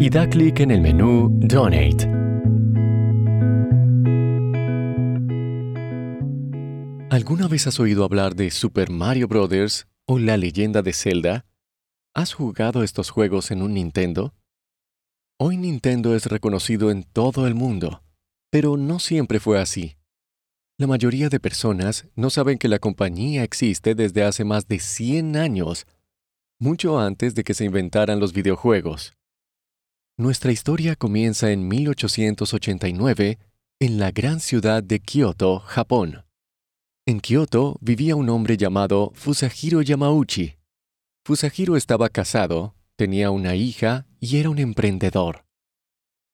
[0.00, 2.08] y da clic en el menú Donate.
[7.10, 9.86] ¿Alguna vez has oído hablar de Super Mario Bros.
[10.06, 11.46] o La leyenda de Zelda?
[12.14, 14.34] ¿Has jugado estos juegos en un Nintendo?
[15.38, 18.02] Hoy Nintendo es reconocido en todo el mundo,
[18.50, 19.96] pero no siempre fue así.
[20.78, 25.36] La mayoría de personas no saben que la compañía existe desde hace más de 100
[25.36, 25.86] años,
[26.58, 29.14] mucho antes de que se inventaran los videojuegos.
[30.22, 33.40] Nuestra historia comienza en 1889
[33.80, 36.24] en la gran ciudad de Kioto, Japón.
[37.08, 40.58] En Kioto vivía un hombre llamado Fusahiro Yamauchi.
[41.26, 45.44] Fusahiro estaba casado, tenía una hija y era un emprendedor.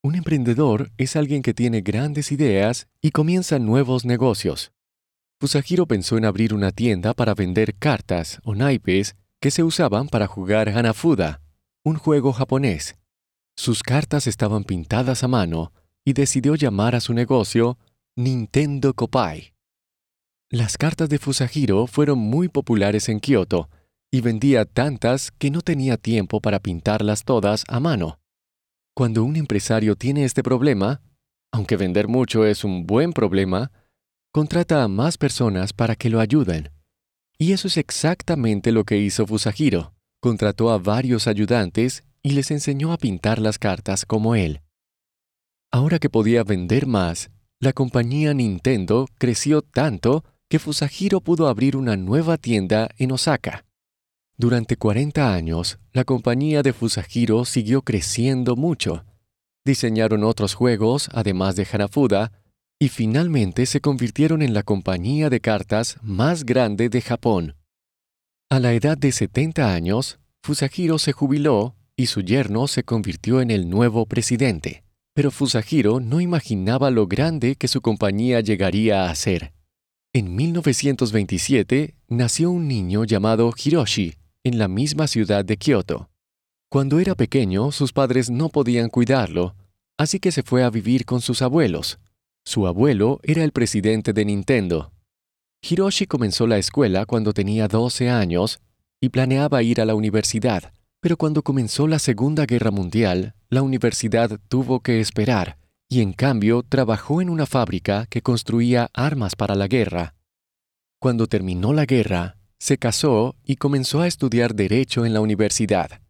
[0.02, 4.70] Un emprendedor es alguien que tiene grandes ideas y comienza nuevos negocios.
[5.41, 10.26] Fusahiro pensó en abrir una tienda para vender cartas o naipes que se usaban para
[10.26, 11.41] jugar Hanafuda,
[11.84, 12.98] un juego japonés.
[13.58, 15.72] Sus cartas estaban pintadas a mano
[16.04, 17.76] y decidió llamar a su negocio
[18.14, 19.52] Nintendo Kopai.
[20.48, 23.68] Las cartas de Fusahiro fueron muy populares en Kioto
[24.12, 28.20] y vendía tantas que no tenía tiempo para pintarlas todas a mano.
[28.94, 31.02] Cuando un empresario tiene este problema,
[31.50, 33.72] aunque vender mucho es un buen problema,
[34.30, 36.70] contrata a más personas para que lo ayuden.
[37.38, 39.94] Y eso es exactamente lo que hizo Fusahiro.
[40.20, 44.61] Contrató a varios ayudantes y les enseñó a pintar las cartas como él.
[45.70, 51.97] Ahora que podía vender más, la compañía Nintendo creció tanto que Fusahiro pudo abrir una
[51.97, 53.65] nueva tienda en Osaka.
[54.37, 59.04] Durante 40 años, la compañía de Fusahiro siguió creciendo mucho.
[59.65, 62.32] Diseñaron otros juegos, además de Hanafuda,
[62.78, 67.56] y finalmente se convirtieron en la compañía de cartas más grande de Japón.
[68.48, 73.50] A la edad de 70 años, Fusahiro se jubiló y su yerno se convirtió en
[73.50, 74.84] el nuevo presidente.
[75.14, 79.53] Pero Fusahiro no imaginaba lo grande que su compañía llegaría a ser.
[80.12, 84.14] En 1927 nació un niño llamado Hiroshi
[84.44, 86.09] en la misma ciudad de Kioto.
[86.70, 89.56] Cuando era pequeño, sus padres no podían cuidarlo,
[89.98, 91.98] así que se fue a vivir con sus abuelos.
[92.44, 94.92] Su abuelo era el presidente de Nintendo.
[95.69, 98.60] Hiroshi comenzó la escuela cuando tenía 12 años
[99.00, 104.41] y planeaba ir a la universidad, pero cuando comenzó la Segunda Guerra Mundial, la universidad
[104.48, 109.69] tuvo que esperar, y en cambio trabajó en una fábrica que construía armas para la
[109.69, 110.14] guerra.
[111.00, 116.03] Cuando terminó la guerra, se casó y comenzó a estudiar Derecho en la universidad.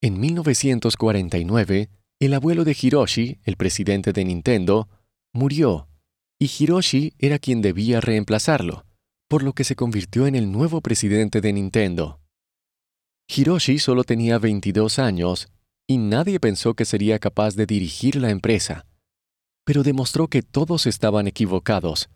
[0.00, 4.88] En 1949, el abuelo de Hiroshi, el presidente de Nintendo,
[5.34, 5.88] murió,
[6.38, 8.86] y Hiroshi era quien debía reemplazarlo,
[9.28, 12.21] por lo que se convirtió en el nuevo presidente de Nintendo.
[13.34, 15.48] Hiroshi solo tenía 22 años
[15.86, 18.84] y nadie pensó que sería capaz de dirigir la empresa.
[19.64, 22.10] Pero demostró que todos estaban equivocados,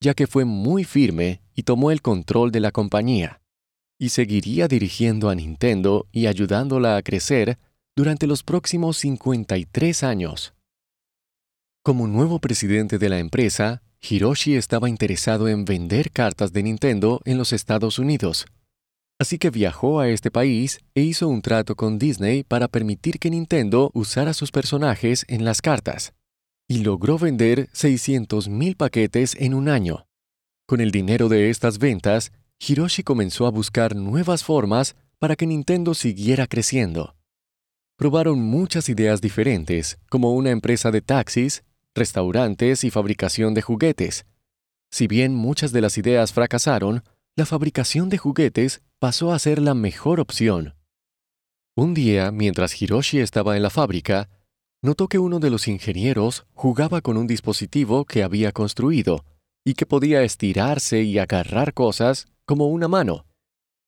[0.00, 3.40] ya que fue muy firme y tomó el control de la compañía,
[3.98, 7.58] y seguiría dirigiendo a Nintendo y ayudándola a crecer
[7.94, 10.54] durante los próximos 53 años.
[11.82, 17.38] Como nuevo presidente de la empresa, Hiroshi estaba interesado en vender cartas de Nintendo en
[17.38, 18.46] los Estados Unidos,
[19.18, 23.30] Así que viajó a este país e hizo un trato con Disney para permitir que
[23.30, 26.12] Nintendo usara sus personajes en las cartas.
[26.68, 30.06] Y logró vender 600.000 paquetes en un año.
[30.66, 35.94] Con el dinero de estas ventas, Hiroshi comenzó a buscar nuevas formas para que Nintendo
[35.94, 37.14] siguiera creciendo.
[37.96, 41.64] Probaron muchas ideas diferentes, como una empresa de taxis,
[41.94, 44.26] restaurantes y fabricación de juguetes.
[44.90, 47.02] Si bien muchas de las ideas fracasaron,
[47.36, 50.74] la fabricación de juguetes pasó a ser la mejor opción.
[51.76, 54.30] Un día, mientras Hiroshi estaba en la fábrica,
[54.82, 59.24] notó que uno de los ingenieros jugaba con un dispositivo que había construido
[59.64, 63.26] y que podía estirarse y agarrar cosas como una mano.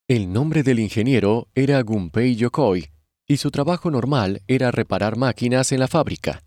[0.08, 2.90] El nombre del ingeniero era Gunpei Yokoi
[3.26, 6.42] y su trabajo normal era reparar máquinas en la fábrica.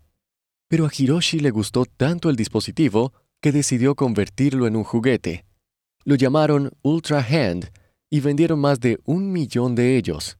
[0.68, 5.44] Pero a Hiroshi le gustó tanto el dispositivo que decidió convertirlo en un juguete.
[6.04, 7.70] Lo llamaron Ultra Hand
[8.12, 10.36] y vendieron más de un millón de ellos.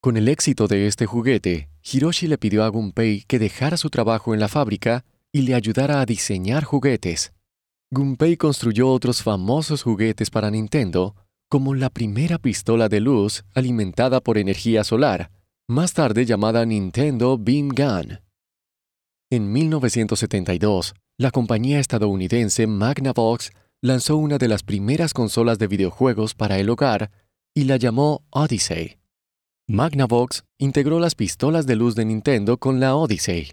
[0.00, 4.34] Con el éxito de este juguete, Hiroshi le pidió a Gunpei que dejara su trabajo
[4.34, 7.32] en la fábrica y le ayudara a diseñar juguetes.
[7.92, 11.14] Gunpei construyó otros famosos juguetes para Nintendo,
[11.48, 15.30] como la primera pistola de luz alimentada por energía solar,
[15.68, 18.18] más tarde llamada Nintendo Beam Gun.
[19.30, 26.58] En 1972, la compañía estadounidense Magnavox lanzó una de las primeras consolas de videojuegos para
[26.58, 27.10] el hogar
[27.52, 28.98] y la llamó Odyssey.
[29.66, 33.52] Magnavox integró las pistolas de luz de Nintendo con la Odyssey.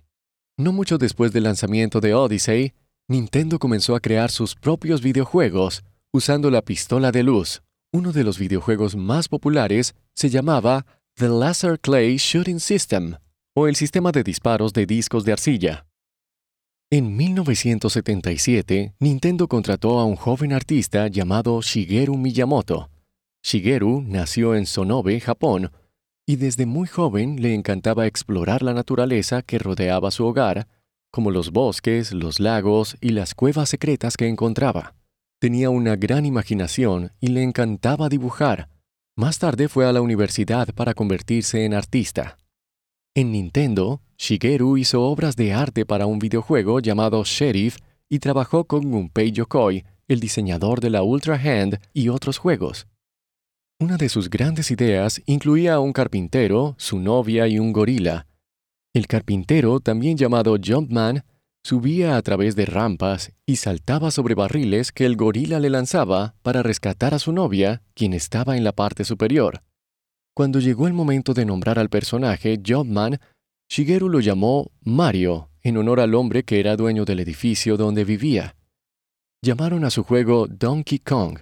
[0.56, 2.74] No mucho después del lanzamiento de Odyssey,
[3.08, 5.84] Nintendo comenzó a crear sus propios videojuegos
[6.14, 7.64] usando la pistola de luz.
[7.92, 10.86] Uno de los videojuegos más populares se llamaba
[11.16, 13.16] The Laser Clay Shooting System,
[13.56, 15.89] o el sistema de disparos de discos de arcilla.
[16.92, 22.90] En 1977, Nintendo contrató a un joven artista llamado Shigeru Miyamoto.
[23.44, 25.72] Shigeru nació en Sonobe, Japón,
[26.26, 30.68] y desde muy joven le encantaba explorar la naturaleza que rodeaba su hogar,
[31.12, 34.96] como los bosques, los lagos y las cuevas secretas que encontraba.
[35.40, 38.68] Tenía una gran imaginación y le encantaba dibujar.
[39.16, 42.40] Más tarde fue a la universidad para convertirse en artista.
[43.20, 47.76] En Nintendo, Shigeru hizo obras de arte para un videojuego llamado Sheriff
[48.08, 52.88] y trabajó con Gunpei Yokoi, el diseñador de la Ultra Hand y otros juegos.
[53.78, 58.26] Una de sus grandes ideas incluía a un carpintero, su novia y un gorila.
[58.94, 61.26] El carpintero, también llamado Jumpman,
[61.62, 66.64] subía a través de rampas y saltaba sobre barriles que el gorila le lanzaba para
[66.64, 69.62] rescatar a su novia, quien estaba en la parte superior.
[70.40, 73.20] Cuando llegó el momento de nombrar al personaje Jumpman,
[73.70, 78.56] Shigeru lo llamó Mario, en honor al hombre que era dueño del edificio donde vivía.
[79.42, 81.40] Llamaron a su juego Donkey Kong,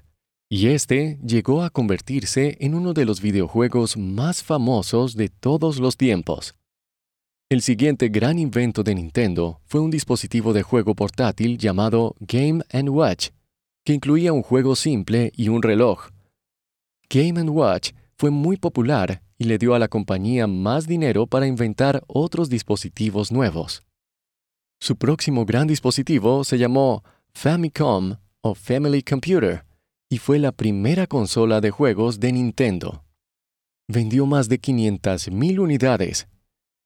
[0.49, 5.95] y este llegó a convertirse en uno de los videojuegos más famosos de todos los
[5.95, 6.55] tiempos.
[7.51, 13.29] El siguiente gran invento de Nintendo fue un dispositivo de juego portátil llamado Game⁇ Watch,
[13.85, 16.09] que incluía un juego simple y un reloj.
[17.11, 22.03] Game⁇ Watch fue muy popular y le dio a la compañía más dinero para inventar
[22.07, 23.83] otros dispositivos nuevos.
[24.79, 27.03] Su próximo gran dispositivo se llamó
[27.33, 29.65] Famicom o Family Computer
[30.09, 33.03] y fue la primera consola de juegos de Nintendo.
[33.87, 36.27] Vendió más de 500.000 unidades,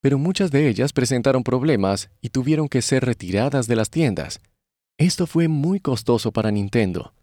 [0.02, 4.40] pero muchas de ellas presentaron problemas y tuvieron que ser retiradas de las tiendas.
[4.98, 7.14] Esto fue muy costoso para Nintendo.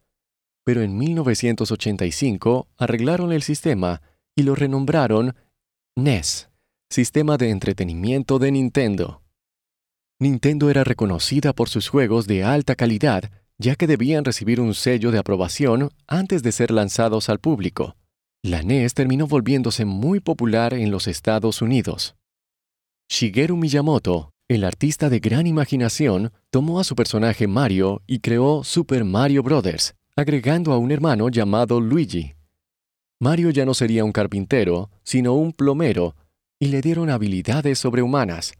[0.69, 4.03] Pero en 1985 arreglaron el sistema
[4.35, 5.35] y lo renombraron
[5.95, 6.51] NES,
[6.91, 9.23] Sistema de Entretenimiento de Nintendo.
[10.19, 15.09] Nintendo era reconocida por sus juegos de alta calidad, ya que debían recibir un sello
[15.09, 17.95] de aprobación antes de ser lanzados al público.
[18.43, 22.15] La NES terminó volviéndose muy popular en los Estados Unidos.
[23.09, 29.03] Shigeru Miyamoto, el artista de gran imaginación, tomó a su personaje Mario y creó Super
[29.03, 32.35] Mario Bros., agregando a un hermano llamado Luigi.
[33.21, 36.15] Mario ya no sería un carpintero, sino un plomero,
[36.59, 38.53] y le dieron habilidades sobrehumanas.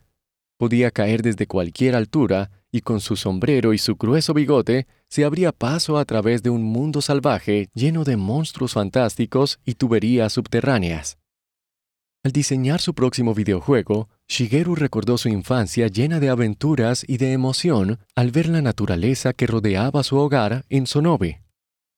[0.57, 5.51] Podía caer desde cualquier altura y con su sombrero y su grueso bigote se abría
[5.51, 11.17] paso a través de un mundo salvaje lleno de monstruos fantásticos y tuberías subterráneas.
[12.23, 17.99] Al diseñar su próximo videojuego, Shigeru recordó su infancia llena de aventuras y de emoción
[18.15, 21.41] al ver la naturaleza que rodeaba su hogar en Sonobe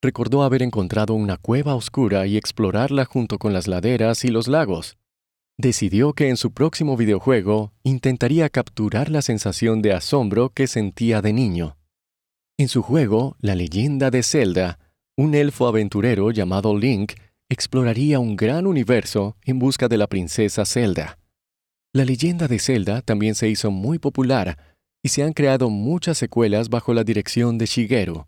[0.01, 4.97] recordó haber encontrado una cueva oscura y explorarla junto con las laderas y los lagos.
[5.57, 11.33] Decidió que en su próximo videojuego intentaría capturar la sensación de asombro que sentía de
[11.33, 11.77] niño.
[12.57, 14.79] En su juego, La leyenda de Zelda,
[15.17, 17.13] un elfo aventurero llamado Link
[17.49, 21.19] exploraría un gran universo en busca de la princesa Zelda.
[21.93, 24.57] La leyenda de Zelda también se hizo muy popular
[25.03, 28.25] y se han creado muchas secuelas bajo la dirección de Shigeru.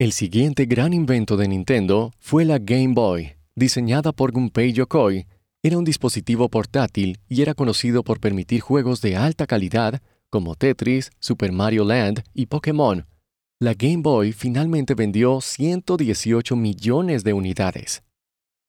[0.00, 5.26] El siguiente gran invento de Nintendo fue la Game Boy, diseñada por Gunpei Yokoi.
[5.62, 11.10] Era un dispositivo portátil y era conocido por permitir juegos de alta calidad como Tetris,
[11.18, 13.04] Super Mario Land y Pokémon.
[13.58, 18.02] La Game Boy finalmente vendió 118 millones de unidades.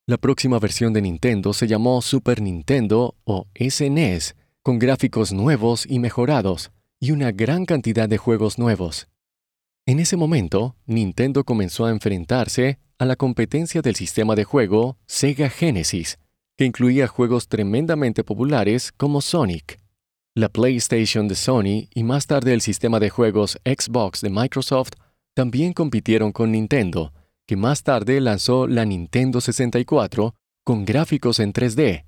[0.08, 5.86] La próxima versión de Nintendo se llamó Super Nintendo o SNES, e con gráficos nuevos
[5.90, 9.08] y mejorados, y una gran cantidad de juegos nuevos.
[9.92, 15.50] En ese momento, Nintendo comenzó a enfrentarse a la competencia del sistema de juego Sega
[15.50, 16.18] Genesis,
[16.58, 19.82] que incluía juegos tremendamente populares como Sonic.
[20.34, 24.94] La PlayStation de Sony y más tarde el sistema de juegos Xbox de Microsoft
[25.34, 27.12] también compitieron con Nintendo,
[27.46, 32.06] que más tarde lanzó la Nintendo 64 con gráficos en 3D,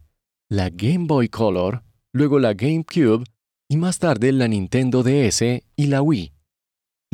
[0.48, 3.26] la Game Boy Color, luego la GameCube
[3.68, 5.42] y más tarde la Nintendo DS
[5.76, 6.34] y la Wii.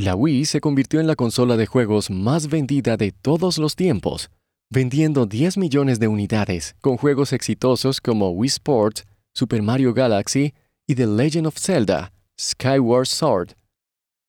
[0.02, 4.30] La Wii se convirtió en la consola de juegos más vendida de todos los tiempos,
[4.70, 10.54] vendiendo 10 millones de unidades con juegos exitosos como Wii Sports, Super Mario Galaxy
[10.88, 13.50] y The Legend of Zelda, Skyward Sword.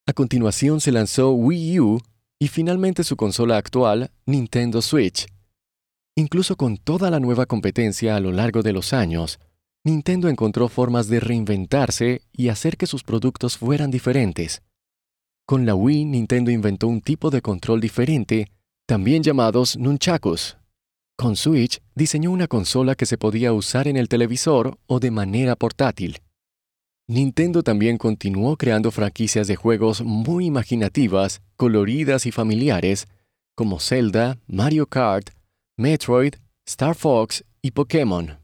[0.09, 2.01] A continuación se lanzó Wii U
[2.41, 5.29] y finalmente su consola actual, Nintendo Switch.
[6.17, 9.39] Incluso con toda la nueva competencia a lo largo de los años,
[9.85, 14.63] Nintendo encontró formas de reinventarse y hacer que sus productos fueran diferentes.
[15.51, 18.47] Con la Wii, Nintendo inventó un tipo de control diferente,
[18.87, 20.57] también llamados nunchakus.
[21.17, 25.57] Con Switch, diseñó una consola que se podía usar en el televisor o de manera
[25.57, 26.21] portátil.
[27.09, 33.09] Nintendo también continuó creando franquicias de juegos muy imaginativas, coloridas y familiares,
[33.57, 35.31] como Zelda, Mario Kart,
[35.77, 38.39] Metroid, Star Fox y Pokémon.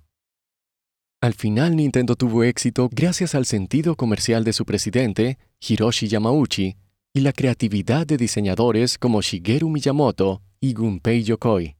[1.20, 6.74] Al final Nintendo tuvo éxito gracias al sentido comercial de su presidente, Hiroshi Yamauchi,
[7.16, 11.74] y la creatividad de diseñadores como Shigeru Miyamoto y Gunpei Yokoi.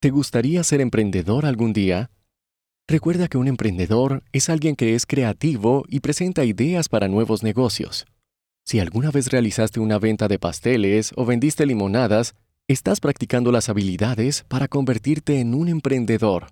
[0.00, 2.08] ¿Te gustaría ser emprendedor algún día?
[2.86, 8.06] Recuerda que un emprendedor es alguien que es creativo y presenta ideas para nuevos negocios.
[8.64, 12.36] Si alguna vez realizaste una venta de pasteles o vendiste limonadas,
[12.68, 16.46] estás practicando las habilidades para convertirte en un emprendedor.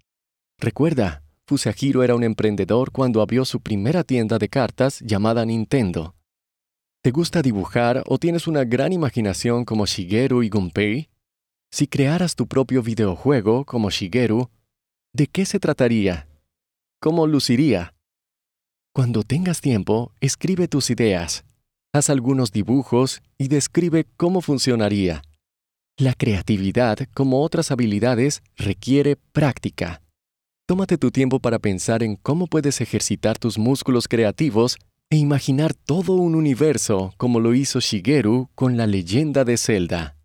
[0.59, 6.17] Recuerda, Fusahiro era un emprendedor cuando abrió su primera tienda de cartas llamada Nintendo.
[7.03, 11.09] ¿Te gusta dibujar o tienes una gran imaginación como Shigeru y Gunpei?
[11.73, 14.51] Si crearas tu propio videojuego como Shigeru,
[15.13, 16.29] ¿De qué se trataría?
[17.01, 17.95] ¿Cómo luciría?
[18.95, 21.45] Cuando tengas tiempo, escribe tus ideas,
[21.93, 25.23] haz algunos dibujos y describe cómo funcionaría.
[25.99, 30.01] La creatividad, como otras habilidades, requiere práctica.
[30.69, 34.79] Tómate tu tiempo para pensar en cómo puedes ejercitar tus músculos creativos
[35.13, 40.20] e imaginar todo un universo como lo hizo Shigeru con la leyenda de Zelda.